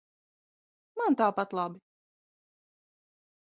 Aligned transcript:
Man 1.01 1.17
tāpat 1.19 1.53
labi. 1.59 1.79